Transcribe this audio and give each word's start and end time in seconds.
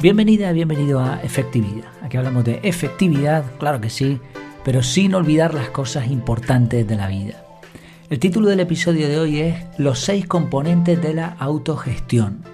Bienvenida, 0.00 0.52
bienvenido 0.52 1.00
a 1.00 1.20
Efectividad. 1.24 1.88
Aquí 2.02 2.16
hablamos 2.16 2.44
de 2.44 2.60
efectividad, 2.62 3.44
claro 3.58 3.80
que 3.80 3.90
sí, 3.90 4.20
pero 4.64 4.84
sin 4.84 5.12
olvidar 5.12 5.54
las 5.54 5.70
cosas 5.70 6.06
importantes 6.06 6.86
de 6.86 6.94
la 6.94 7.08
vida. 7.08 7.44
El 8.08 8.20
título 8.20 8.48
del 8.48 8.60
episodio 8.60 9.08
de 9.08 9.18
hoy 9.18 9.40
es 9.40 9.56
Los 9.76 9.98
seis 9.98 10.24
componentes 10.24 11.02
de 11.02 11.14
la 11.14 11.26
autogestión. 11.26 12.44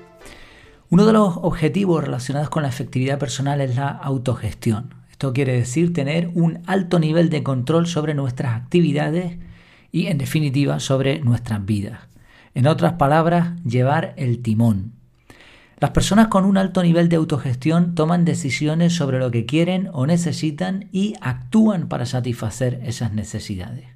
Uno 0.88 1.04
de 1.04 1.12
los 1.12 1.36
objetivos 1.36 2.02
relacionados 2.02 2.48
con 2.48 2.62
la 2.62 2.70
efectividad 2.70 3.18
personal 3.18 3.60
es 3.60 3.76
la 3.76 3.88
autogestión. 3.88 4.94
Esto 5.10 5.34
quiere 5.34 5.52
decir 5.52 5.92
tener 5.92 6.30
un 6.32 6.62
alto 6.66 6.98
nivel 6.98 7.28
de 7.28 7.42
control 7.42 7.86
sobre 7.86 8.14
nuestras 8.14 8.56
actividades 8.56 9.36
y, 9.92 10.06
en 10.06 10.16
definitiva, 10.16 10.80
sobre 10.80 11.20
nuestras 11.20 11.62
vidas. 11.66 12.00
En 12.54 12.66
otras 12.66 12.94
palabras, 12.94 13.62
llevar 13.64 14.14
el 14.16 14.40
timón. 14.40 15.03
Las 15.84 15.90
personas 15.90 16.28
con 16.28 16.46
un 16.46 16.56
alto 16.56 16.82
nivel 16.82 17.10
de 17.10 17.16
autogestión 17.16 17.94
toman 17.94 18.24
decisiones 18.24 18.94
sobre 18.96 19.18
lo 19.18 19.30
que 19.30 19.44
quieren 19.44 19.90
o 19.92 20.06
necesitan 20.06 20.88
y 20.92 21.12
actúan 21.20 21.88
para 21.88 22.06
satisfacer 22.06 22.80
esas 22.86 23.12
necesidades. 23.12 23.88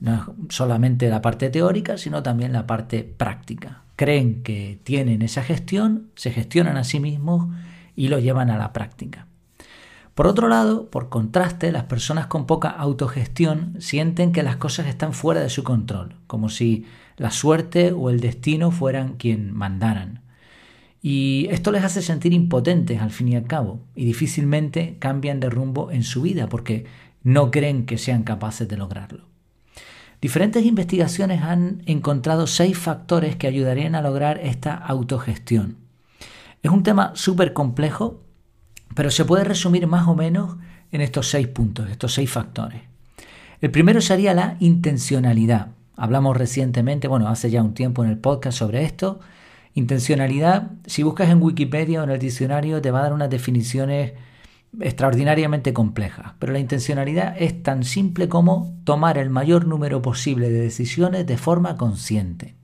No 0.00 0.14
es 0.14 0.22
solamente 0.48 1.10
la 1.10 1.20
parte 1.20 1.50
teórica, 1.50 1.98
sino 1.98 2.22
también 2.22 2.54
la 2.54 2.66
parte 2.66 3.04
práctica. 3.04 3.82
Creen 3.94 4.42
que 4.42 4.80
tienen 4.84 5.20
esa 5.20 5.42
gestión, 5.42 6.06
se 6.14 6.30
gestionan 6.30 6.78
a 6.78 6.84
sí 6.84 6.98
mismos 6.98 7.54
y 7.94 8.08
lo 8.08 8.20
llevan 8.20 8.48
a 8.48 8.56
la 8.56 8.72
práctica. 8.72 9.26
Por 10.14 10.26
otro 10.26 10.48
lado, 10.48 10.88
por 10.88 11.10
contraste, 11.10 11.72
las 11.72 11.84
personas 11.84 12.26
con 12.26 12.46
poca 12.46 12.70
autogestión 12.70 13.76
sienten 13.80 14.32
que 14.32 14.42
las 14.42 14.56
cosas 14.56 14.86
están 14.86 15.12
fuera 15.12 15.42
de 15.42 15.50
su 15.50 15.62
control, 15.62 16.14
como 16.26 16.48
si 16.48 16.86
la 17.18 17.30
suerte 17.30 17.92
o 17.92 18.08
el 18.08 18.20
destino 18.20 18.70
fueran 18.70 19.16
quien 19.16 19.52
mandaran. 19.52 20.26
Y 21.00 21.46
esto 21.50 21.70
les 21.70 21.84
hace 21.84 22.02
sentir 22.02 22.32
impotentes 22.32 23.00
al 23.00 23.10
fin 23.10 23.28
y 23.28 23.36
al 23.36 23.46
cabo, 23.46 23.80
y 23.94 24.04
difícilmente 24.04 24.96
cambian 24.98 25.40
de 25.40 25.50
rumbo 25.50 25.90
en 25.90 26.02
su 26.02 26.22
vida 26.22 26.48
porque 26.48 26.86
no 27.22 27.50
creen 27.50 27.86
que 27.86 27.98
sean 27.98 28.24
capaces 28.24 28.68
de 28.68 28.76
lograrlo. 28.76 29.26
Diferentes 30.20 30.64
investigaciones 30.64 31.42
han 31.42 31.82
encontrado 31.86 32.48
seis 32.48 32.76
factores 32.76 33.36
que 33.36 33.46
ayudarían 33.46 33.94
a 33.94 34.02
lograr 34.02 34.40
esta 34.40 34.74
autogestión. 34.74 35.76
Es 36.62 36.72
un 36.72 36.82
tema 36.82 37.12
súper 37.14 37.52
complejo, 37.52 38.24
pero 38.96 39.12
se 39.12 39.24
puede 39.24 39.44
resumir 39.44 39.86
más 39.86 40.08
o 40.08 40.16
menos 40.16 40.56
en 40.90 41.02
estos 41.02 41.28
seis 41.28 41.46
puntos, 41.46 41.88
estos 41.88 42.14
seis 42.14 42.28
factores. 42.28 42.82
El 43.60 43.70
primero 43.70 44.00
sería 44.00 44.34
la 44.34 44.56
intencionalidad. 44.58 45.68
Hablamos 45.96 46.36
recientemente, 46.36 47.06
bueno, 47.06 47.28
hace 47.28 47.50
ya 47.50 47.62
un 47.62 47.74
tiempo 47.74 48.02
en 48.02 48.10
el 48.10 48.18
podcast 48.18 48.58
sobre 48.58 48.84
esto, 48.84 49.20
Intencionalidad, 49.78 50.72
si 50.86 51.04
buscas 51.04 51.30
en 51.30 51.40
Wikipedia 51.40 52.00
o 52.00 52.02
en 52.02 52.10
el 52.10 52.18
diccionario, 52.18 52.82
te 52.82 52.90
va 52.90 52.98
a 52.98 53.02
dar 53.02 53.12
unas 53.12 53.30
definiciones 53.30 54.14
extraordinariamente 54.80 55.72
complejas, 55.72 56.32
pero 56.40 56.52
la 56.52 56.58
intencionalidad 56.58 57.40
es 57.40 57.62
tan 57.62 57.84
simple 57.84 58.28
como 58.28 58.76
tomar 58.82 59.18
el 59.18 59.30
mayor 59.30 59.68
número 59.68 60.02
posible 60.02 60.50
de 60.50 60.62
decisiones 60.62 61.28
de 61.28 61.38
forma 61.38 61.76
consciente. 61.76 62.56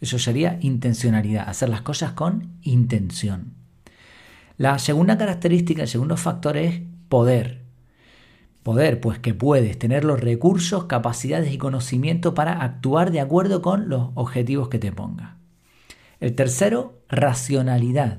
Eso 0.00 0.18
sería 0.18 0.58
intencionalidad, 0.62 1.46
hacer 1.46 1.68
las 1.68 1.82
cosas 1.82 2.12
con 2.12 2.54
intención. 2.62 3.52
La 4.56 4.78
segunda 4.78 5.18
característica, 5.18 5.82
el 5.82 5.88
segundo 5.88 6.16
factor 6.16 6.56
es 6.56 6.80
poder. 7.10 7.66
Poder, 8.62 8.98
pues 8.98 9.18
que 9.18 9.34
puedes 9.34 9.78
tener 9.78 10.06
los 10.06 10.18
recursos, 10.18 10.84
capacidades 10.84 11.52
y 11.52 11.58
conocimiento 11.58 12.32
para 12.32 12.62
actuar 12.62 13.10
de 13.10 13.20
acuerdo 13.20 13.60
con 13.60 13.90
los 13.90 14.08
objetivos 14.14 14.70
que 14.70 14.78
te 14.78 14.90
pongas. 14.90 15.39
El 16.20 16.34
tercero, 16.34 17.00
racionalidad. 17.08 18.18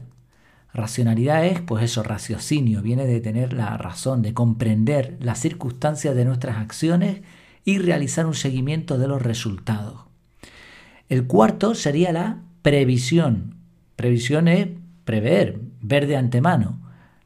Racionalidad 0.73 1.45
es, 1.45 1.61
pues 1.61 1.83
eso, 1.83 2.01
raciocinio, 2.01 2.81
viene 2.81 3.05
de 3.05 3.21
tener 3.21 3.53
la 3.53 3.77
razón, 3.77 4.23
de 4.23 4.33
comprender 4.33 5.17
las 5.19 5.39
circunstancias 5.39 6.15
de 6.15 6.25
nuestras 6.25 6.57
acciones 6.57 7.21
y 7.63 7.77
realizar 7.77 8.25
un 8.25 8.33
seguimiento 8.33 8.97
de 8.97 9.07
los 9.07 9.21
resultados. 9.21 10.05
El 11.09 11.27
cuarto 11.27 11.75
sería 11.75 12.11
la 12.11 12.41
previsión. 12.63 13.57
Previsión 13.95 14.47
es 14.47 14.69
prever, 15.03 15.59
ver 15.81 16.07
de 16.07 16.17
antemano. 16.17 16.79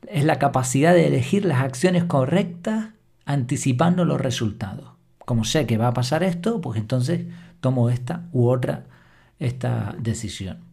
Es 0.07 0.25
la 0.25 0.39
capacidad 0.39 0.93
de 0.93 1.07
elegir 1.07 1.45
las 1.45 1.61
acciones 1.61 2.03
correctas 2.03 2.89
anticipando 3.25 4.03
los 4.03 4.19
resultados. 4.19 4.89
Como 5.19 5.45
sé 5.45 5.65
que 5.65 5.77
va 5.77 5.87
a 5.87 5.93
pasar 5.93 6.23
esto, 6.23 6.59
pues 6.59 6.77
entonces 6.79 7.27
tomo 7.61 7.89
esta 7.89 8.27
u 8.33 8.49
otra 8.49 8.87
esta 9.39 9.95
decisión. 9.99 10.64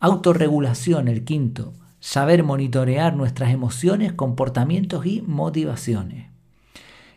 Autorregulación, 0.00 1.08
el 1.08 1.24
quinto, 1.24 1.72
saber 2.00 2.44
monitorear 2.44 3.16
nuestras 3.16 3.50
emociones, 3.50 4.12
comportamientos 4.12 5.06
y 5.06 5.22
motivaciones. 5.22 6.30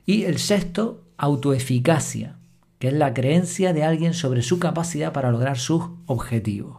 Y 0.06 0.23
el 0.23 0.40
sexto, 0.40 1.03
autoeficacia, 1.18 2.38
que 2.79 2.88
es 2.88 2.94
la 2.94 3.13
creencia 3.13 3.73
de 3.73 3.84
alguien 3.84 4.13
sobre 4.13 4.41
su 4.41 4.57
capacidad 4.57 5.12
para 5.12 5.31
lograr 5.31 5.57
sus 5.57 5.84
objetivos. 6.06 6.78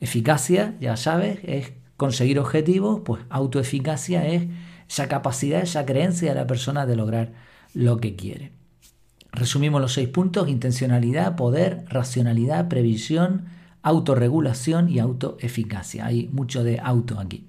Eficacia, 0.00 0.74
ya 0.80 0.96
sabes, 0.96 1.38
es 1.44 1.72
conseguir 1.96 2.38
objetivos, 2.38 3.02
pues 3.04 3.22
autoeficacia 3.30 4.26
es 4.26 4.48
esa 4.88 5.08
capacidad, 5.08 5.62
esa 5.62 5.86
creencia 5.86 6.30
de 6.30 6.34
la 6.40 6.46
persona 6.46 6.84
de 6.84 6.96
lograr 6.96 7.32
lo 7.74 7.98
que 7.98 8.16
quiere. 8.16 8.52
Resumimos 9.32 9.80
los 9.80 9.92
seis 9.92 10.08
puntos, 10.08 10.48
intencionalidad, 10.48 11.36
poder, 11.36 11.84
racionalidad, 11.88 12.68
previsión, 12.68 13.44
autorregulación 13.82 14.88
y 14.88 14.98
autoeficacia. 14.98 16.06
Hay 16.06 16.28
mucho 16.32 16.64
de 16.64 16.80
auto 16.80 17.18
aquí. 17.18 17.46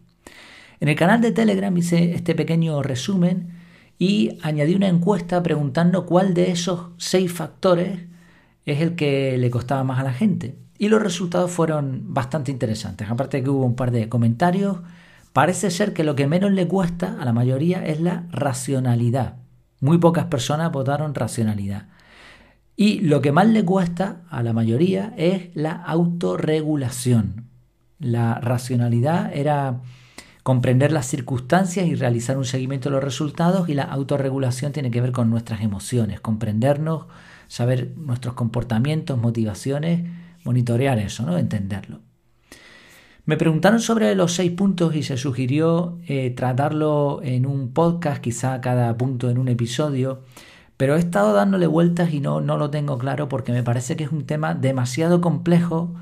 En 0.80 0.88
el 0.88 0.96
canal 0.96 1.22
de 1.22 1.31
Telegram 1.31 1.75
hice 1.78 2.16
este 2.16 2.34
pequeño 2.34 2.81
resumen 2.81 3.50
y 4.00 4.40
añadí 4.41 4.74
una 4.74 4.88
encuesta 4.88 5.44
preguntando 5.44 6.08
cuál 6.08 6.34
de 6.34 6.50
esos 6.50 6.88
seis 6.97 7.31
factores 7.31 8.00
es 8.66 8.81
el 8.81 8.96
que 8.96 9.38
le 9.38 9.52
costaba 9.52 9.84
más 9.84 10.00
a 10.00 10.03
la 10.03 10.14
gente. 10.14 10.58
Y 10.80 10.90
los 10.90 11.02
resultados 11.02 11.52
fueron 11.52 12.14
bastante 12.14 12.52
interesantes. 12.52 13.12
Aparte 13.12 13.38
de 13.38 13.44
que 13.44 13.50
hubo 13.52 13.64
un 13.64 13.75
par 13.75 13.91
de 13.91 14.09
comentarios, 14.09 14.80
parece 15.34 15.70
ser 15.70 15.94
que 15.94 16.03
lo 16.03 16.16
que 16.16 16.25
menos 16.25 16.52
le 16.52 16.68
cuesta 16.68 17.18
a 17.20 17.25
la 17.25 17.34
mayoría 17.34 17.86
es 17.86 18.02
la 18.02 18.25
racionalidad. 18.31 19.36
Muy 19.80 20.00
pocas 20.00 20.25
personas 20.25 20.72
votaron 20.72 21.14
racionalidad. 21.14 21.90
Y 22.81 23.00
lo 23.02 23.22
que 23.22 23.31
más 23.31 23.46
le 23.46 23.64
cuesta 23.64 24.24
a 24.31 24.42
la 24.42 24.53
mayoría 24.53 25.14
es 25.16 25.50
la 25.53 25.74
autorregulación. 25.74 27.46
La 28.00 28.40
racionalidad 28.40 29.31
era 29.36 29.81
comprender 30.42 30.91
las 30.91 31.06
circunstancias 31.06 31.86
y 31.86 31.94
realizar 31.94 32.40
un 32.40 32.46
seguimiento 32.46 32.90
de 32.90 32.96
los 32.96 33.03
resultados 33.03 33.70
y 33.70 33.75
la 33.75 33.84
autorregulación 33.84 34.72
tiene 34.72 34.90
que 34.90 35.00
ver 35.00 35.12
con 35.12 35.30
nuestras 35.30 35.62
emociones, 35.62 36.22
comprendernos, 36.22 37.06
saber 37.47 37.94
nuestros 37.97 38.34
comportamientos, 38.34 39.20
motivaciones, 39.20 40.09
monitorear 40.44 40.97
eso, 40.97 41.24
¿no? 41.24 41.38
entenderlo. 41.38 42.00
Me 43.25 43.38
preguntaron 43.38 43.80
sobre 43.80 44.16
los 44.16 44.34
seis 44.34 44.53
puntos 44.53 44.96
y 44.96 45.03
se 45.03 45.18
sugirió 45.18 46.00
eh, 46.08 46.31
tratarlo 46.31 47.22
en 47.22 47.46
un 47.46 47.74
podcast, 47.74 48.24
quizá 48.24 48.59
cada 48.59 48.97
punto 48.97 49.30
en 49.30 49.38
un 49.38 49.50
episodio, 49.50 50.24
pero 50.81 50.96
he 50.96 51.00
estado 51.00 51.34
dándole 51.34 51.68
vueltas 51.68 52.12
y 52.12 52.22
no, 52.22 52.42
no 52.42 52.58
lo 52.58 52.72
tengo 52.72 52.97
claro 52.97 53.30
porque 53.30 53.52
me 53.52 53.62
parece 53.62 53.96
que 53.96 54.03
es 54.03 54.12
un 54.12 54.25
tema 54.25 54.56
demasiado 54.56 55.22
complejo 55.22 55.94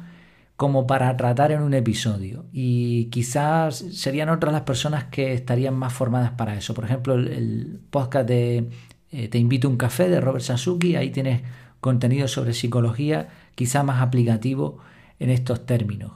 como 0.55 0.87
para 0.87 1.17
tratar 1.17 1.51
en 1.51 1.63
un 1.63 1.73
episodio. 1.73 2.45
Y 2.53 3.07
quizás 3.07 3.75
serían 3.91 4.29
otras 4.29 4.53
las 4.53 4.61
personas 4.61 5.03
que 5.03 5.33
estarían 5.33 5.75
más 5.75 5.91
formadas 5.91 6.31
para 6.31 6.55
eso. 6.55 6.73
Por 6.73 6.85
ejemplo, 6.85 7.15
el, 7.15 7.81
podcast 7.89 8.25
de 8.25 8.69
eh, 9.11 9.27
Te 9.27 9.37
invito 9.37 9.67
a 9.67 9.71
un 9.71 9.75
café 9.75 10.07
de 10.07 10.21
Robert 10.21 10.45
Sasuki, 10.45 10.95
ahí 10.95 11.09
tienes 11.09 11.41
contenido 11.81 12.29
sobre 12.29 12.53
psicología, 12.53 13.27
quizá 13.55 13.83
más 13.83 14.01
aplicativo 14.01 14.77
en 15.19 15.29
estos 15.29 15.65
términos. 15.65 16.13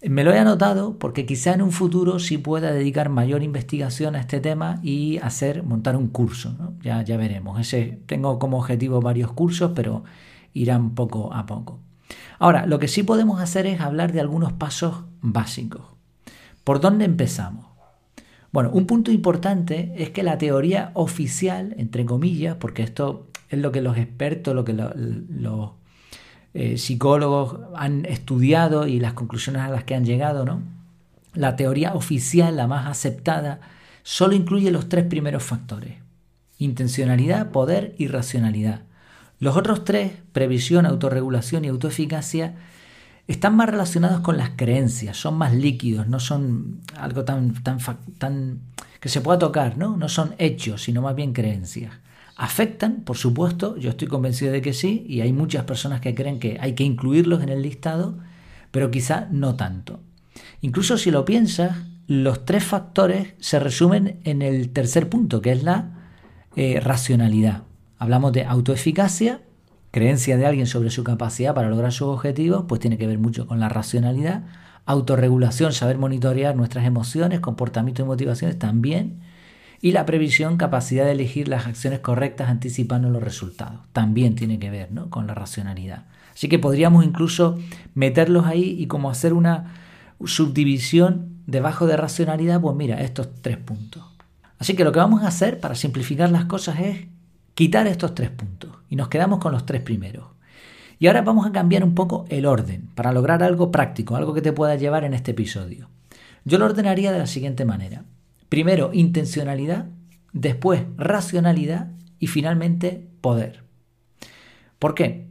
Me 0.00 0.22
lo 0.22 0.32
he 0.32 0.38
anotado 0.38 0.96
porque 0.96 1.26
quizá 1.26 1.54
en 1.54 1.62
un 1.62 1.72
futuro 1.72 2.20
sí 2.20 2.38
pueda 2.38 2.70
dedicar 2.70 3.08
mayor 3.08 3.42
investigación 3.42 4.14
a 4.14 4.20
este 4.20 4.38
tema 4.38 4.78
y 4.80 5.18
hacer, 5.18 5.64
montar 5.64 5.96
un 5.96 6.08
curso. 6.08 6.54
Ya, 6.82 7.02
ya 7.02 7.16
veremos. 7.16 7.60
Tengo 8.06 8.38
como 8.38 8.58
objetivo 8.58 9.00
varios 9.00 9.32
cursos, 9.32 9.72
pero 9.74 10.04
irán 10.54 10.94
poco 10.94 11.34
a 11.34 11.46
poco. 11.46 11.80
Ahora, 12.38 12.64
lo 12.66 12.78
que 12.78 12.86
sí 12.86 13.02
podemos 13.02 13.40
hacer 13.40 13.66
es 13.66 13.80
hablar 13.80 14.12
de 14.12 14.20
algunos 14.20 14.52
pasos 14.52 15.04
básicos. 15.20 15.82
¿Por 16.62 16.80
dónde 16.80 17.04
empezamos? 17.04 17.66
Bueno, 18.52 18.70
un 18.72 18.86
punto 18.86 19.10
importante 19.10 19.92
es 19.96 20.10
que 20.10 20.22
la 20.22 20.38
teoría 20.38 20.92
oficial, 20.94 21.74
entre 21.76 22.06
comillas, 22.06 22.56
porque 22.56 22.84
esto 22.84 23.26
es 23.48 23.58
lo 23.58 23.72
que 23.72 23.82
los 23.82 23.98
expertos, 23.98 24.54
lo 24.54 24.64
que 24.64 24.74
los 24.74 25.70
eh, 26.58 26.76
psicólogos 26.76 27.60
han 27.76 28.04
estudiado 28.04 28.88
y 28.88 28.98
las 28.98 29.12
conclusiones 29.12 29.62
a 29.62 29.68
las 29.68 29.84
que 29.84 29.94
han 29.94 30.04
llegado, 30.04 30.44
¿no? 30.44 30.60
La 31.32 31.54
teoría 31.54 31.94
oficial, 31.94 32.56
la 32.56 32.66
más 32.66 32.88
aceptada, 32.88 33.60
solo 34.02 34.34
incluye 34.34 34.72
los 34.72 34.88
tres 34.88 35.04
primeros 35.04 35.44
factores. 35.44 35.98
Intencionalidad, 36.58 37.52
poder 37.52 37.94
y 37.96 38.08
racionalidad. 38.08 38.82
Los 39.38 39.56
otros 39.56 39.84
tres, 39.84 40.10
previsión, 40.32 40.84
autorregulación 40.84 41.64
y 41.64 41.68
autoeficacia, 41.68 42.56
están 43.28 43.54
más 43.54 43.68
relacionados 43.68 44.22
con 44.22 44.36
las 44.36 44.50
creencias, 44.56 45.16
son 45.16 45.38
más 45.38 45.54
líquidos, 45.54 46.08
no 46.08 46.18
son 46.18 46.80
algo 46.96 47.24
tan, 47.24 47.54
tan, 47.62 47.78
tan 48.18 48.58
que 48.98 49.08
se 49.08 49.20
pueda 49.20 49.38
tocar, 49.38 49.78
¿no? 49.78 49.96
No 49.96 50.08
son 50.08 50.34
hechos, 50.38 50.82
sino 50.82 51.02
más 51.02 51.14
bien 51.14 51.32
creencias. 51.32 51.92
¿Afectan? 52.38 53.02
Por 53.02 53.16
supuesto, 53.16 53.76
yo 53.76 53.90
estoy 53.90 54.06
convencido 54.06 54.52
de 54.52 54.62
que 54.62 54.72
sí, 54.72 55.04
y 55.08 55.22
hay 55.22 55.32
muchas 55.32 55.64
personas 55.64 56.00
que 56.00 56.14
creen 56.14 56.38
que 56.38 56.56
hay 56.60 56.74
que 56.74 56.84
incluirlos 56.84 57.42
en 57.42 57.48
el 57.48 57.62
listado, 57.62 58.16
pero 58.70 58.92
quizá 58.92 59.26
no 59.32 59.56
tanto. 59.56 59.98
Incluso 60.60 60.98
si 60.98 61.10
lo 61.10 61.24
piensas, 61.24 61.76
los 62.06 62.44
tres 62.44 62.62
factores 62.62 63.34
se 63.40 63.58
resumen 63.58 64.20
en 64.22 64.42
el 64.42 64.70
tercer 64.70 65.08
punto, 65.08 65.42
que 65.42 65.50
es 65.50 65.64
la 65.64 65.98
eh, 66.54 66.78
racionalidad. 66.78 67.64
Hablamos 67.98 68.32
de 68.32 68.44
autoeficacia, 68.44 69.42
creencia 69.90 70.36
de 70.36 70.46
alguien 70.46 70.68
sobre 70.68 70.90
su 70.90 71.02
capacidad 71.02 71.56
para 71.56 71.68
lograr 71.68 71.90
sus 71.90 72.06
objetivos, 72.06 72.66
pues 72.68 72.80
tiene 72.80 72.98
que 72.98 73.08
ver 73.08 73.18
mucho 73.18 73.48
con 73.48 73.58
la 73.58 73.68
racionalidad. 73.68 74.44
Autorregulación, 74.86 75.72
saber 75.72 75.98
monitorear 75.98 76.54
nuestras 76.54 76.86
emociones, 76.86 77.40
comportamientos 77.40 78.04
y 78.04 78.06
motivaciones 78.06 78.60
también. 78.60 79.22
Y 79.80 79.92
la 79.92 80.06
previsión, 80.06 80.56
capacidad 80.56 81.04
de 81.04 81.12
elegir 81.12 81.48
las 81.48 81.66
acciones 81.66 82.00
correctas 82.00 82.48
anticipando 82.48 83.10
los 83.10 83.22
resultados. 83.22 83.80
También 83.92 84.34
tiene 84.34 84.58
que 84.58 84.70
ver 84.70 84.88
con 85.10 85.26
la 85.26 85.34
racionalidad. 85.34 86.04
Así 86.34 86.48
que 86.48 86.58
podríamos 86.58 87.04
incluso 87.04 87.58
meterlos 87.94 88.46
ahí 88.46 88.76
y 88.78 88.86
como 88.86 89.10
hacer 89.10 89.32
una 89.32 89.74
subdivisión 90.24 91.38
debajo 91.46 91.86
de 91.86 91.96
racionalidad, 91.96 92.60
pues 92.60 92.76
mira, 92.76 93.00
estos 93.00 93.28
tres 93.40 93.56
puntos. 93.56 94.04
Así 94.58 94.74
que 94.74 94.84
lo 94.84 94.92
que 94.92 94.98
vamos 94.98 95.22
a 95.22 95.28
hacer 95.28 95.60
para 95.60 95.74
simplificar 95.74 96.30
las 96.30 96.46
cosas 96.46 96.80
es 96.80 97.06
quitar 97.54 97.86
estos 97.86 98.14
tres 98.14 98.30
puntos 98.30 98.70
y 98.88 98.96
nos 98.96 99.08
quedamos 99.08 99.38
con 99.38 99.52
los 99.52 99.66
tres 99.66 99.82
primeros. 99.82 100.26
Y 100.98 101.06
ahora 101.06 101.22
vamos 101.22 101.46
a 101.46 101.52
cambiar 101.52 101.84
un 101.84 101.94
poco 101.94 102.24
el 102.28 102.44
orden 102.44 102.88
para 102.94 103.12
lograr 103.12 103.42
algo 103.42 103.70
práctico, 103.70 104.16
algo 104.16 104.34
que 104.34 104.42
te 104.42 104.52
pueda 104.52 104.74
llevar 104.74 105.04
en 105.04 105.14
este 105.14 105.30
episodio. 105.30 105.88
Yo 106.44 106.58
lo 106.58 106.64
ordenaría 106.64 107.12
de 107.12 107.18
la 107.18 107.26
siguiente 107.26 107.64
manera. 107.64 108.04
Primero 108.48 108.90
intencionalidad, 108.92 109.86
después 110.32 110.82
racionalidad 110.96 111.90
y 112.18 112.28
finalmente 112.28 113.06
poder. 113.20 113.64
¿Por 114.78 114.94
qué? 114.94 115.26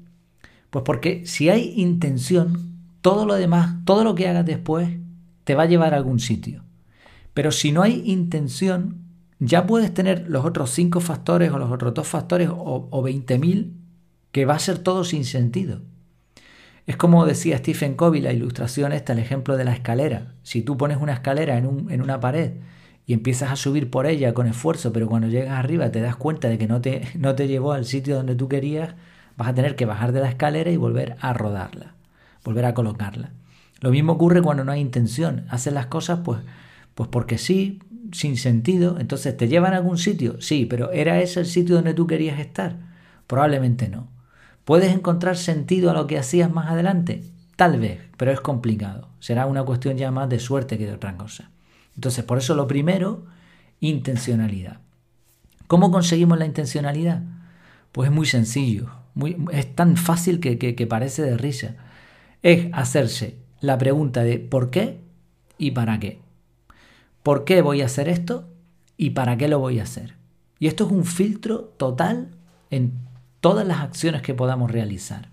Pues 0.70 0.84
porque 0.84 1.26
si 1.26 1.50
hay 1.50 1.74
intención, 1.78 2.78
todo 3.02 3.26
lo 3.26 3.36
demás, 3.36 3.76
todo 3.86 4.04
lo 4.04 4.16
que 4.16 4.28
hagas 4.28 4.46
después, 4.46 4.90
te 5.44 5.56
va 5.56 5.64
a 5.64 5.68
llevar 5.68 5.94
a 5.94 5.98
algún 5.98 6.20
sitio. 6.20 6.64
Pero 7.34 7.52
si 7.52 7.72
no 7.72 7.84
hay 7.84 8.04
intención, 8.06 8.98
ya 9.40 9.66
puedes 9.66 9.94
tener 9.94 10.26
los 10.28 10.46
otros 10.46 10.72
cinco 10.72 11.00
factores 11.00 11.52
o 11.52 11.60
los 11.60 11.72
otros 11.72 11.94
dos 11.94 12.08
factores 12.08 12.50
o, 12.50 12.88
o 12.90 13.04
20.000 13.04 13.72
que 14.32 14.46
va 14.46 14.56
a 14.56 14.60
ser 14.60 14.80
todo 14.80 15.04
sin 15.04 15.24
sentido. 15.24 15.82
Es 16.86 16.98
como 16.98 17.26
decía 17.26 17.58
Stephen 17.58 17.96
Covey, 17.96 18.22
la 18.22 18.34
ilustración 18.34 18.94
esta, 18.94 19.14
el 19.14 19.20
ejemplo 19.20 19.58
de 19.58 19.66
la 19.66 19.74
escalera. 19.74 20.36
Si 20.44 20.62
tú 20.62 20.78
pones 20.78 20.98
una 21.00 21.14
escalera 21.14 21.58
en, 21.58 21.88
en 21.90 22.02
una 22.02 22.20
pared 22.20 22.54
y 23.08 23.14
empiezas 23.14 23.52
a 23.52 23.56
subir 23.56 23.90
por 23.90 24.06
ella 24.06 24.34
con 24.34 24.48
esfuerzo, 24.48 24.92
pero 24.92 25.08
cuando 25.08 25.30
llegas 25.30 25.58
arriba 25.58 25.90
te 25.92 26.02
das 26.02 26.18
cuenta 26.18 26.50
de 26.50 26.58
que 26.58 26.68
no 26.68 26.82
te, 26.82 27.04
no 27.18 27.34
te 27.34 27.48
llevó 27.48 27.72
al 27.72 27.86
sitio 27.86 28.18
donde 28.18 28.36
tú 28.36 28.50
querías, 28.50 28.94
vas 29.38 29.48
a 29.48 29.54
tener 29.56 29.76
que 29.76 29.86
bajar 29.86 30.12
de 30.12 30.20
la 30.20 30.30
escalera 30.30 30.70
y 30.70 30.78
volver 30.78 31.16
a 31.22 31.34
rodarla, 31.34 31.96
volver 32.44 32.66
a 32.66 32.74
colocarla. 32.74 33.32
Lo 33.80 33.92
mismo 33.92 34.14
ocurre 34.14 34.42
cuando 34.42 34.64
no 34.64 34.72
hay 34.72 34.82
intención. 34.82 35.46
Haces 35.50 35.72
las 35.72 35.86
cosas 35.86 36.20
pues, 36.26 36.42
pues 36.96 37.08
porque 37.10 37.38
sí, 37.38 37.80
sin 38.12 38.36
sentido. 38.36 39.00
Entonces, 39.00 39.38
¿te 39.38 39.48
llevan 39.48 39.74
a 39.74 39.78
algún 39.78 39.98
sitio? 39.98 40.42
Sí, 40.42 40.66
pero 40.66 40.92
¿era 40.92 41.22
ese 41.22 41.40
el 41.40 41.46
sitio 41.46 41.76
donde 41.76 41.94
tú 41.94 42.08
querías 42.08 42.40
estar? 42.40 42.76
Probablemente 43.28 43.88
no. 43.88 44.10
¿Puedes 44.66 44.94
encontrar 44.94 45.38
sentido 45.38 45.92
a 45.92 45.94
lo 45.94 46.08
que 46.08 46.18
hacías 46.18 46.52
más 46.52 46.70
adelante? 46.70 47.24
Tal 47.56 47.80
vez, 47.80 48.00
pero 48.18 48.32
es 48.32 48.42
complicado. 48.42 49.10
Será 49.20 49.46
una 49.46 49.64
cuestión 49.64 49.96
ya 49.96 50.12
más 50.12 50.28
de 50.28 50.40
suerte 50.40 50.78
que 50.78 50.88
de 50.88 50.94
otra 50.94 51.16
cosa. 51.16 51.52
Entonces, 51.98 52.24
por 52.24 52.38
eso 52.38 52.56
lo 52.56 52.68
primero, 52.68 53.26
intencionalidad. 53.82 54.80
¿Cómo 55.68 55.92
conseguimos 55.92 56.38
la 56.40 56.46
intencionalidad? 56.46 57.24
Pues 57.92 58.10
es 58.10 58.16
muy 58.16 58.26
sencillo, 58.26 58.92
es 59.52 59.76
tan 59.76 59.98
fácil 59.98 60.40
que, 60.40 60.58
que 60.58 60.88
parece 60.88 61.24
de 61.24 61.38
risa. 61.38 61.76
Es 62.44 62.68
hacerse 62.72 63.38
la 63.60 63.78
pregunta 63.78 64.24
de 64.24 64.40
¿por 64.40 64.70
qué 64.70 65.02
y 65.58 65.72
para 65.72 66.00
qué? 66.00 66.20
¿Por 67.24 67.44
qué 67.44 67.62
voy 67.62 67.82
a 67.82 67.86
hacer 67.86 68.08
esto 68.08 68.48
y 68.96 69.10
para 69.10 69.36
qué 69.38 69.48
lo 69.48 69.60
voy 69.60 69.80
a 69.80 69.84
hacer? 69.84 70.16
Y 70.60 70.68
esto 70.68 70.86
es 70.86 70.92
un 70.92 71.04
filtro 71.04 71.74
total 71.78 72.30
en 72.70 72.94
todas 73.42 73.68
las 73.68 73.80
acciones 73.80 74.22
que 74.22 74.34
podamos 74.34 74.72
realizar. 74.72 75.30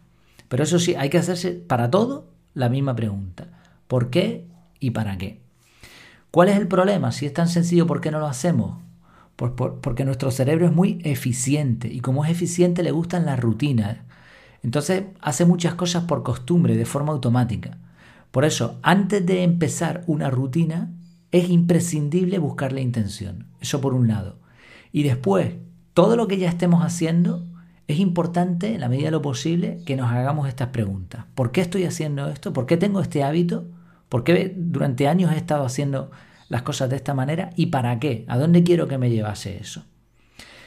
Pero 0.48 0.64
eso 0.64 0.78
sí, 0.78 0.94
hay 0.94 1.10
que 1.10 1.18
hacerse 1.18 1.52
para 1.52 1.90
todo 1.90 2.28
la 2.54 2.68
misma 2.68 2.96
pregunta. 2.96 3.48
¿Por 3.86 4.10
qué 4.10 4.46
y 4.80 4.90
para 4.90 5.18
qué? 5.18 5.43
¿Cuál 6.34 6.48
es 6.48 6.56
el 6.56 6.66
problema? 6.66 7.12
Si 7.12 7.26
es 7.26 7.32
tan 7.32 7.46
sencillo, 7.46 7.86
¿por 7.86 8.00
qué 8.00 8.10
no 8.10 8.18
lo 8.18 8.26
hacemos? 8.26 8.82
Porque 9.36 10.04
nuestro 10.04 10.32
cerebro 10.32 10.66
es 10.66 10.72
muy 10.72 10.98
eficiente 11.04 11.86
y 11.86 12.00
como 12.00 12.24
es 12.24 12.30
eficiente 12.32 12.82
le 12.82 12.90
gustan 12.90 13.24
las 13.24 13.38
rutinas. 13.38 13.98
Entonces 14.64 15.04
hace 15.20 15.44
muchas 15.44 15.74
cosas 15.74 16.02
por 16.06 16.24
costumbre, 16.24 16.76
de 16.76 16.86
forma 16.86 17.12
automática. 17.12 17.78
Por 18.32 18.44
eso, 18.44 18.80
antes 18.82 19.24
de 19.24 19.44
empezar 19.44 20.02
una 20.08 20.28
rutina, 20.28 20.90
es 21.30 21.50
imprescindible 21.50 22.40
buscar 22.40 22.72
la 22.72 22.80
intención. 22.80 23.46
Eso 23.60 23.80
por 23.80 23.94
un 23.94 24.08
lado. 24.08 24.40
Y 24.90 25.04
después, 25.04 25.52
todo 25.92 26.16
lo 26.16 26.26
que 26.26 26.38
ya 26.38 26.48
estemos 26.48 26.82
haciendo, 26.82 27.46
es 27.86 28.00
importante, 28.00 28.74
en 28.74 28.80
la 28.80 28.88
medida 28.88 29.04
de 29.04 29.12
lo 29.12 29.22
posible, 29.22 29.78
que 29.86 29.94
nos 29.94 30.10
hagamos 30.10 30.48
estas 30.48 30.70
preguntas. 30.70 31.26
¿Por 31.36 31.52
qué 31.52 31.60
estoy 31.60 31.84
haciendo 31.84 32.28
esto? 32.28 32.52
¿Por 32.52 32.66
qué 32.66 32.76
tengo 32.76 33.00
este 33.00 33.22
hábito? 33.22 33.68
¿Por 34.14 34.22
qué 34.22 34.54
durante 34.56 35.08
años 35.08 35.32
he 35.32 35.36
estado 35.36 35.64
haciendo 35.64 36.12
las 36.48 36.62
cosas 36.62 36.88
de 36.88 36.94
esta 36.94 37.14
manera? 37.14 37.50
¿Y 37.56 37.66
para 37.66 37.98
qué? 37.98 38.24
¿A 38.28 38.38
dónde 38.38 38.62
quiero 38.62 38.86
que 38.86 38.96
me 38.96 39.10
llevase 39.10 39.58
eso? 39.60 39.86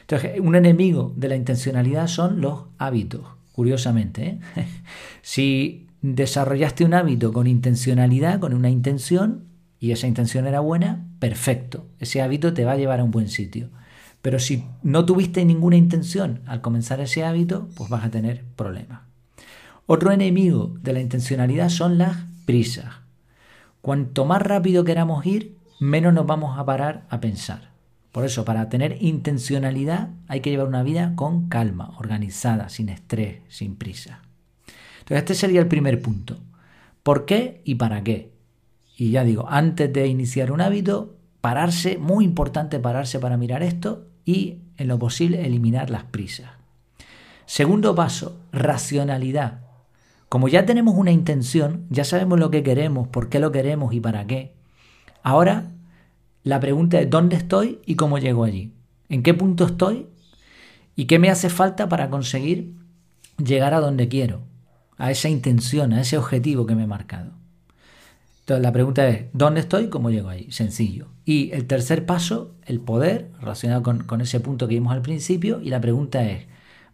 Entonces, 0.01 0.41
un 0.41 0.57
enemigo 0.57 1.13
de 1.15 1.29
la 1.29 1.37
intencionalidad 1.37 2.07
son 2.07 2.41
los 2.41 2.63
hábitos, 2.77 3.21
curiosamente. 3.53 4.41
¿eh? 4.57 4.67
si 5.21 5.87
desarrollaste 6.01 6.83
un 6.83 6.93
hábito 6.93 7.31
con 7.31 7.47
intencionalidad, 7.47 8.41
con 8.41 8.53
una 8.53 8.69
intención, 8.69 9.45
y 9.79 9.91
esa 9.91 10.07
intención 10.07 10.45
era 10.45 10.59
buena, 10.59 11.07
perfecto. 11.19 11.87
Ese 11.99 12.21
hábito 12.21 12.53
te 12.53 12.65
va 12.65 12.73
a 12.73 12.77
llevar 12.77 12.99
a 12.99 13.05
un 13.05 13.11
buen 13.11 13.29
sitio. 13.29 13.69
Pero 14.21 14.39
si 14.39 14.65
no 14.83 15.05
tuviste 15.05 15.45
ninguna 15.45 15.77
intención 15.77 16.41
al 16.47 16.59
comenzar 16.59 16.99
ese 16.99 17.23
hábito, 17.23 17.69
pues 17.77 17.89
vas 17.89 18.03
a 18.03 18.11
tener 18.11 18.43
problemas. 18.57 19.03
Otro 19.85 20.11
enemigo 20.11 20.75
de 20.81 20.91
la 20.91 20.99
intencionalidad 20.99 21.69
son 21.69 21.97
las 21.97 22.25
prisas. 22.45 23.06
Cuanto 23.87 24.25
más 24.25 24.41
rápido 24.41 24.83
queramos 24.83 25.25
ir, 25.25 25.55
menos 25.79 26.13
nos 26.13 26.25
vamos 26.25 26.59
a 26.59 26.65
parar 26.65 27.05
a 27.09 27.21
pensar. 27.21 27.71
Por 28.11 28.25
eso, 28.25 28.43
para 28.43 28.67
tener 28.67 28.97
intencionalidad 29.01 30.09
hay 30.27 30.41
que 30.41 30.49
llevar 30.49 30.67
una 30.67 30.83
vida 30.83 31.13
con 31.15 31.47
calma, 31.47 31.93
organizada, 31.97 32.67
sin 32.67 32.89
estrés, 32.89 33.37
sin 33.47 33.77
prisa. 33.77 34.23
Entonces, 34.99 35.19
este 35.19 35.35
sería 35.35 35.61
el 35.61 35.69
primer 35.69 36.01
punto. 36.01 36.37
¿Por 37.01 37.23
qué 37.23 37.61
y 37.63 37.75
para 37.75 38.03
qué? 38.03 38.33
Y 38.97 39.11
ya 39.11 39.23
digo, 39.23 39.45
antes 39.47 39.93
de 39.93 40.05
iniciar 40.05 40.51
un 40.51 40.59
hábito, 40.59 41.15
pararse, 41.39 41.97
muy 41.97 42.25
importante 42.25 42.81
pararse 42.81 43.19
para 43.19 43.37
mirar 43.37 43.63
esto 43.63 44.07
y, 44.25 44.57
en 44.75 44.89
lo 44.89 44.99
posible, 44.99 45.45
eliminar 45.45 45.89
las 45.91 46.03
prisas. 46.03 46.49
Segundo 47.45 47.95
paso, 47.95 48.37
racionalidad. 48.51 49.61
Como 50.29 50.47
ya 50.47 50.65
tenemos 50.65 50.95
una 50.95 51.11
intención, 51.11 51.85
ya 51.89 52.03
sabemos 52.03 52.39
lo 52.39 52.51
que 52.51 52.63
queremos, 52.63 53.07
por 53.07 53.29
qué 53.29 53.39
lo 53.39 53.51
queremos 53.51 53.93
y 53.93 53.99
para 53.99 54.27
qué. 54.27 54.53
Ahora, 55.23 55.71
la 56.43 56.59
pregunta 56.59 56.99
es 56.99 57.09
dónde 57.09 57.35
estoy 57.35 57.79
y 57.85 57.95
cómo 57.95 58.17
llego 58.17 58.43
allí. 58.43 58.73
¿En 59.09 59.23
qué 59.23 59.33
punto 59.33 59.65
estoy? 59.65 60.07
¿Y 60.95 61.05
qué 61.05 61.19
me 61.19 61.29
hace 61.29 61.49
falta 61.49 61.87
para 61.87 62.09
conseguir 62.09 62.73
llegar 63.37 63.73
a 63.73 63.79
donde 63.79 64.07
quiero? 64.07 64.41
a 64.97 65.11
esa 65.11 65.29
intención, 65.29 65.93
a 65.93 66.01
ese 66.01 66.17
objetivo 66.17 66.65
que 66.65 66.75
me 66.75 66.83
he 66.83 66.87
marcado. 66.87 67.31
Entonces 68.41 68.63
la 68.63 68.71
pregunta 68.71 69.07
es, 69.07 69.25
¿dónde 69.33 69.59
estoy? 69.59 69.89
¿Cómo 69.89 70.09
llego 70.09 70.29
ahí? 70.29 70.51
Sencillo. 70.51 71.07
Y 71.25 71.51
el 71.51 71.67
tercer 71.67 72.05
paso, 72.05 72.55
el 72.65 72.79
poder, 72.79 73.29
relacionado 73.39 73.83
con, 73.83 74.21
ese 74.21 74.39
punto 74.39 74.67
que 74.67 74.75
vimos 74.75 74.93
al 74.93 75.01
principio, 75.01 75.59
y 75.61 75.69
la 75.69 75.81
pregunta 75.81 76.25
es, 76.25 76.45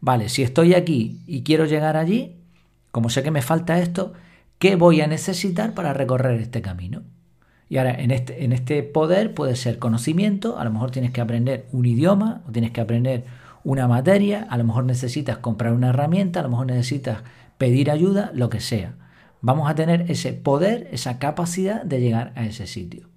vale, 0.02 0.30
si 0.30 0.42
estoy 0.42 0.74
aquí 0.74 1.22
y 1.28 1.44
quiero 1.44 1.66
llegar 1.66 1.96
allí, 1.96 2.38
como 2.94 3.10
sé 3.10 3.24
que 3.24 3.32
me 3.32 3.42
falta 3.42 3.80
esto, 3.80 4.14
¿qué 4.60 4.76
voy 4.76 5.02
a 5.02 5.08
necesitar 5.08 5.74
para 5.74 5.94
recorrer 5.94 6.40
este 6.40 6.62
camino? 6.62 7.02
Y 7.68 7.80
ahora, 7.80 7.96
en 8.00 8.12
este, 8.12 8.44
en 8.44 8.54
este 8.54 8.84
poder 8.84 9.34
puede 9.34 9.56
ser 9.56 9.80
conocimiento, 9.80 10.60
a 10.60 10.64
lo 10.64 10.70
mejor 10.70 10.92
tienes 10.92 11.10
que 11.10 11.20
aprender 11.20 11.66
un 11.72 11.88
idioma, 11.88 12.44
o 12.48 12.52
tienes 12.52 12.70
que 12.70 12.82
aprender 12.82 13.24
una 13.64 13.88
materia, 13.88 14.46
a 14.48 14.58
lo 14.60 14.64
mejor 14.64 14.86
necesitas 14.86 15.40
comprar 15.40 15.74
una 15.74 15.90
herramienta, 15.90 16.42
a 16.42 16.44
lo 16.44 16.50
mejor 16.50 16.68
necesitas 16.68 17.24
pedir 17.58 17.90
ayuda, 17.90 18.30
lo 18.36 18.52
que 18.52 18.60
sea. 18.60 18.94
Vamos 19.42 19.72
a 19.72 19.74
tener 19.74 20.12
ese 20.12 20.32
poder, 20.34 20.88
esa 20.92 21.18
capacidad 21.18 21.82
de 21.82 22.00
llegar 22.00 22.32
a 22.36 22.46
ese 22.46 22.68
sitio. 22.68 23.10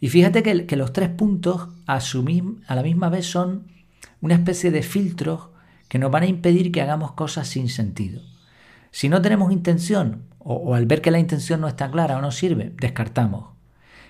Y 0.00 0.08
fíjate 0.08 0.42
que, 0.42 0.76
los 0.76 0.94
tres 0.94 1.10
puntos 1.10 1.68
a, 1.86 1.98
a 1.98 2.74
la 2.74 2.82
misma 2.82 3.10
vez 3.10 3.26
son 3.26 3.66
una 4.22 4.34
especie 4.34 4.70
de 4.70 4.82
filtros 4.82 5.50
que 5.88 5.98
nos 5.98 6.10
van 6.10 6.22
a 6.22 6.26
impedir 6.26 6.72
que 6.72 6.80
hagamos 6.80 7.12
cosas 7.12 7.48
sin 7.48 7.68
sentido. 7.68 8.22
Si 8.94 9.08
no 9.08 9.20
tenemos 9.20 9.50
intención, 9.50 10.22
o, 10.38 10.72
al 10.72 10.86
ver 10.86 11.02
que 11.02 11.10
la 11.10 11.18
intención 11.18 11.60
no 11.60 11.66
está 11.66 11.90
clara 11.90 12.16
o 12.16 12.20
no 12.20 12.30
sirve, 12.30 12.72
descartamos. 12.80 13.46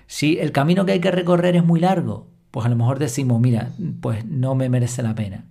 Si 0.05 0.37
el 0.37 0.51
camino 0.51 0.85
que 0.85 0.91
hay 0.91 0.99
que 0.99 1.09
recorrer 1.09 1.55
es 1.55 1.65
muy 1.65 1.79
largo, 1.79 2.27
pues 2.51 2.67
a 2.67 2.69
lo 2.69 2.75
mejor 2.75 2.99
decimos, 2.99 3.41
mira, 3.41 3.71
pues 3.99 4.23
no 4.25 4.53
me 4.53 4.69
merece 4.69 5.01
la 5.01 5.15
pena. 5.15 5.45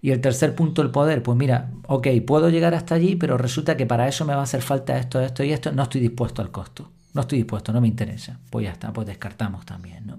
Y 0.00 0.12
el 0.12 0.22
tercer 0.22 0.54
punto, 0.54 0.80
el 0.80 0.90
poder, 0.90 1.22
pues 1.22 1.36
mira, 1.36 1.70
ok, 1.86 2.06
puedo 2.26 2.48
llegar 2.48 2.74
hasta 2.74 2.94
allí, 2.94 3.14
pero 3.14 3.36
resulta 3.36 3.76
que 3.76 3.84
para 3.84 4.08
eso 4.08 4.24
me 4.24 4.32
va 4.32 4.40
a 4.40 4.44
hacer 4.44 4.62
falta 4.62 4.96
esto, 4.96 5.20
esto 5.20 5.44
y 5.44 5.52
esto, 5.52 5.70
no 5.70 5.82
estoy 5.82 6.00
dispuesto 6.00 6.40
al 6.40 6.50
costo. 6.50 6.90
No 7.12 7.20
estoy 7.20 7.40
dispuesto, 7.40 7.74
no 7.74 7.82
me 7.82 7.88
interesa. 7.88 8.40
Pues 8.48 8.64
ya 8.64 8.72
está, 8.72 8.90
pues 8.94 9.06
descartamos 9.06 9.66
también, 9.66 10.06
¿no? 10.06 10.18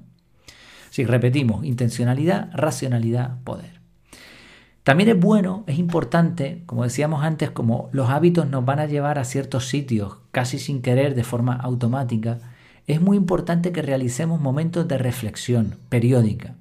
Si 0.91 1.05
repetimos, 1.05 1.65
intencionalidad, 1.65 2.51
racionalidad, 2.53 3.41
poder. 3.43 3.78
También 4.89 5.09
es 5.09 5.19
bueno, 5.19 5.65
es 5.67 5.77
importante, 5.77 6.63
como 6.65 6.83
decíamos 6.83 7.23
antes, 7.23 7.51
como 7.51 7.89
los 7.91 8.09
hábitos 8.09 8.49
nos 8.49 8.65
van 8.65 8.79
a 8.79 8.87
llevar 8.87 9.19
a 9.19 9.23
ciertos 9.23 9.67
sitios 9.67 10.17
casi 10.31 10.57
sin 10.57 10.81
querer, 10.81 11.13
de 11.13 11.23
forma 11.23 11.53
automática, 11.53 12.39
es 12.87 12.99
muy 12.99 13.15
importante 13.15 13.71
que 13.71 13.83
realicemos 13.83 14.41
momentos 14.41 14.87
de 14.87 14.97
reflexión 14.97 15.75
periódica. 15.89 16.55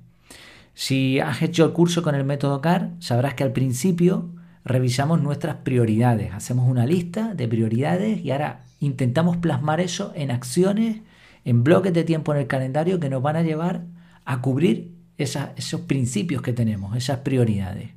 Si 0.74 1.20
has 1.20 1.40
hecho 1.40 1.64
el 1.64 1.72
curso 1.72 2.02
con 2.02 2.14
el 2.14 2.24
método 2.24 2.60
CAR, 2.60 2.90
sabrás 2.98 3.32
que 3.32 3.44
al 3.44 3.52
principio 3.52 4.28
revisamos 4.62 5.22
nuestras 5.22 5.56
prioridades, 5.64 6.34
hacemos 6.34 6.68
una 6.68 6.84
lista 6.84 7.32
de 7.32 7.48
prioridades 7.48 8.22
y 8.22 8.30
ahora 8.30 8.60
intentamos 8.78 9.38
plasmar 9.38 9.80
eso 9.80 10.12
en 10.14 10.32
acciones, 10.32 10.98
en 11.46 11.64
bloques 11.64 11.94
de 11.94 12.04
tiempo 12.04 12.34
en 12.34 12.40
el 12.40 12.46
calendario 12.46 13.00
que 13.00 13.08
nos 13.08 13.22
van 13.22 13.36
a 13.36 13.42
llevar 13.42 13.86
a 14.26 14.42
cubrir 14.42 14.92
esos 15.16 15.80
principios 15.86 16.42
que 16.42 16.52
tenemos, 16.52 16.94
esas 16.94 17.20
prioridades. 17.20 17.96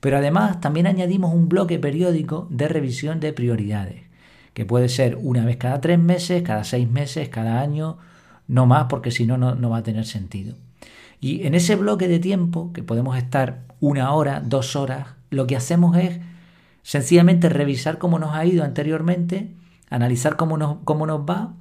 Pero 0.00 0.16
además 0.16 0.60
también 0.60 0.86
añadimos 0.86 1.34
un 1.34 1.48
bloque 1.48 1.78
periódico 1.78 2.48
de 2.50 2.68
revisión 2.68 3.20
de 3.20 3.32
prioridades, 3.32 4.02
que 4.54 4.64
puede 4.64 4.88
ser 4.88 5.16
una 5.20 5.44
vez 5.44 5.58
cada 5.58 5.80
tres 5.80 5.98
meses, 5.98 6.42
cada 6.42 6.64
seis 6.64 6.88
meses, 6.88 7.28
cada 7.28 7.60
año, 7.60 7.98
no 8.48 8.66
más 8.66 8.86
porque 8.88 9.10
si 9.10 9.26
no, 9.26 9.36
no 9.36 9.70
va 9.70 9.78
a 9.78 9.82
tener 9.82 10.06
sentido. 10.06 10.56
Y 11.20 11.46
en 11.46 11.54
ese 11.54 11.76
bloque 11.76 12.08
de 12.08 12.18
tiempo, 12.18 12.72
que 12.72 12.82
podemos 12.82 13.16
estar 13.18 13.60
una 13.78 14.12
hora, 14.12 14.40
dos 14.40 14.74
horas, 14.74 15.08
lo 15.28 15.46
que 15.46 15.56
hacemos 15.56 15.96
es 15.96 16.18
sencillamente 16.82 17.50
revisar 17.50 17.98
cómo 17.98 18.18
nos 18.18 18.34
ha 18.34 18.44
ido 18.46 18.64
anteriormente, 18.64 19.54
analizar 19.90 20.36
cómo 20.36 20.56
nos, 20.56 20.78
cómo 20.84 21.06
nos 21.06 21.20
va, 21.20 21.52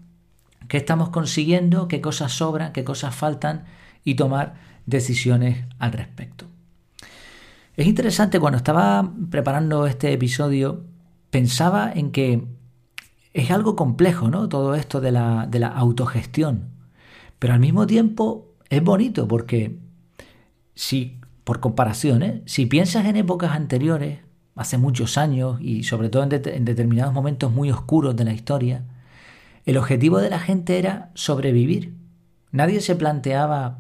qué 0.69 0.77
estamos 0.77 1.10
consiguiendo, 1.10 1.89
qué 1.89 2.00
cosas 2.00 2.31
sobran, 2.31 2.72
qué 2.72 2.86
cosas 2.86 3.13
faltan 3.13 3.65
y 4.05 4.15
tomar 4.15 4.55
decisiones 4.86 5.65
al 5.77 5.91
respecto. 5.91 6.46
Es 7.79 7.88
interesante, 7.88 8.41
cuando 8.41 8.57
estaba 8.57 9.09
preparando 9.29 9.88
este 9.88 10.12
episodio, 10.12 10.83
pensaba 11.29 11.89
en 11.89 12.12
que 12.12 12.45
es 13.31 13.51
algo 13.51 13.77
complejo, 13.77 14.27
¿no? 14.27 14.50
Todo 14.50 14.75
esto 14.75 15.00
de 15.00 15.13
la, 15.13 15.48
autogestión. 15.77 16.71
Pero 17.39 17.53
al 17.53 17.62
mismo 17.62 17.88
tiempo 17.88 18.53
es 18.69 18.83
bonito 18.83 19.29
porque 19.29 19.79
si, 20.75 21.21
por 21.45 21.62
comparación, 21.62 22.21
¿eh? 22.21 22.43
si 22.45 22.65
piensas 22.65 23.05
en 23.05 23.15
épocas 23.15 23.51
anteriores, 23.53 24.19
hace 24.57 24.77
muchos 24.77 25.17
años 25.17 25.57
y 25.62 25.83
sobre 25.83 26.09
todo 26.09 26.24
en 26.24 26.65
determinados 26.65 27.13
momentos 27.13 27.50
muy 27.50 27.71
oscuros 27.71 28.13
de 28.13 28.25
la 28.25 28.33
historia, 28.33 28.83
el 29.65 29.77
objetivo 29.77 30.17
de 30.17 30.29
la 30.29 30.39
gente 30.39 30.79
era 30.79 31.12
sobrevivir. 31.13 31.95
Nadie 32.51 32.81
se 32.81 32.98
planteaba 32.98 33.79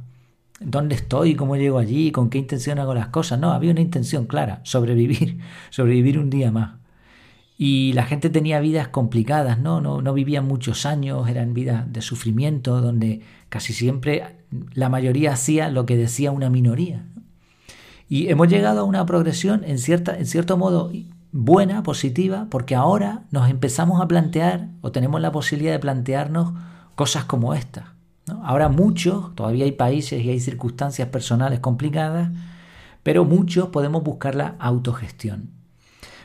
dónde 0.59 0.95
estoy, 0.95 1.35
cómo 1.35 1.55
llego 1.55 1.79
allí, 1.79 2.11
con 2.11 2.29
qué 2.29 2.37
intención 2.37 2.79
hago 2.79 2.93
las 2.93 3.07
cosas. 3.07 3.39
No, 3.39 3.51
había 3.51 3.71
una 3.71 3.81
intención 3.81 4.25
clara, 4.25 4.61
sobrevivir, 4.63 5.39
sobrevivir 5.69 6.19
un 6.19 6.29
día 6.29 6.51
más. 6.51 6.79
Y 7.57 7.91
la 7.93 8.03
gente 8.03 8.29
tenía 8.29 8.61
vidas 8.61 8.87
complicadas, 8.87 9.59
¿no? 9.59 9.81
No, 9.81 10.01
no 10.01 10.13
vivían 10.13 10.47
muchos 10.47 10.85
años, 10.85 11.27
eran 11.27 11.53
vidas 11.53 11.91
de 11.91 12.01
sufrimiento, 12.01 12.79
donde 12.79 13.21
casi 13.49 13.73
siempre 13.73 14.37
la 14.73 14.87
mayoría 14.87 15.33
hacía 15.33 15.69
lo 15.69 15.85
que 15.85 15.97
decía 15.97 16.31
una 16.31 16.49
minoría. 16.49 17.05
Y 18.07 18.29
hemos 18.29 18.47
llegado 18.47 18.79
a 18.79 18.83
una 18.85 19.05
progresión 19.05 19.63
en, 19.65 19.77
cierta, 19.77 20.17
en 20.17 20.25
cierto 20.25 20.57
modo 20.57 20.91
buena, 21.31 21.83
positiva, 21.83 22.47
porque 22.49 22.75
ahora 22.75 23.25
nos 23.31 23.49
empezamos 23.49 24.01
a 24.01 24.07
plantear 24.07 24.69
o 24.81 24.91
tenemos 24.91 25.21
la 25.21 25.31
posibilidad 25.31 25.73
de 25.73 25.79
plantearnos 25.79 26.53
cosas 26.95 27.25
como 27.25 27.53
estas. 27.53 27.98
Ahora 28.43 28.69
muchos, 28.69 29.35
todavía 29.35 29.65
hay 29.65 29.71
países 29.71 30.23
y 30.23 30.29
hay 30.29 30.39
circunstancias 30.39 31.07
personales 31.09 31.59
complicadas, 31.59 32.29
pero 33.03 33.25
muchos 33.25 33.69
podemos 33.69 34.03
buscar 34.03 34.35
la 34.35 34.55
autogestión. 34.59 35.49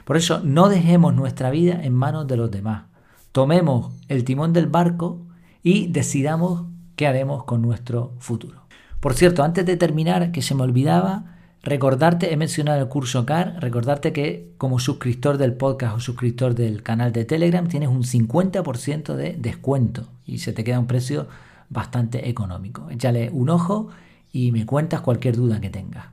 Por 0.05 0.17
eso 0.17 0.41
no 0.45 0.69
dejemos 0.69 1.15
nuestra 1.15 1.51
vida 1.51 1.81
en 1.83 1.95
manos 1.95 2.27
de 2.27 2.37
los 2.37 2.51
demás. 2.51 2.85
Tomemos 3.33 3.93
el 4.09 4.25
timón 4.25 4.53
del 4.53 4.67
barco 4.67 5.27
y 5.63 5.87
decidamos 5.89 6.67
qué 6.97 7.07
haremos 7.07 7.45
con 7.45 7.63
nuestro 7.63 8.13
futuro. 8.19 8.65
Por 9.01 9.15
cierto, 9.15 9.43
antes 9.43 9.67
de 9.67 9.77
terminar, 9.77 10.31
que 10.31 10.43
se 10.43 10.55
me 10.55 10.63
olvidaba, 10.63 11.37
recordarte, 11.63 12.33
he 12.33 12.37
mencionado 12.37 12.81
el 12.81 12.89
curso 12.89 13.27
CAR, 13.27 13.57
recordarte 13.61 14.13
que 14.13 14.53
como 14.59 14.79
suscriptor 14.79 15.39
del 15.39 15.55
podcast 15.55 15.97
o 15.97 16.01
suscriptor 16.01 16.55
del 16.55 16.83
canal 16.83 17.13
de 17.13 17.25
Telegram 17.25 17.67
tienes 17.67 17.89
un 17.89 18.03
50% 18.03 19.15
de 19.15 19.37
descuento 19.39 20.09
y 20.27 20.39
se 20.39 20.53
te 20.53 20.65
queda 20.65 20.79
un 20.79 20.87
precio 20.87 21.27
bastante 21.69 22.29
económico. 22.29 22.91
Échale 22.91 23.31
un 23.31 23.51
ojo 23.51 23.89
y 24.33 24.53
me 24.53 24.67
cuentas 24.67 25.01
cualquier 25.01 25.37
duda 25.37 25.61
que 25.61 25.71
tengas. 25.71 26.07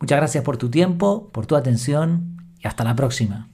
Muchas 0.00 0.18
gracias 0.18 0.44
por 0.44 0.56
tu 0.56 0.70
tiempo, 0.70 1.30
por 1.32 1.46
tu 1.46 1.56
atención 1.56 2.36
y 2.60 2.66
hasta 2.66 2.84
la 2.84 2.96
próxima. 2.96 3.48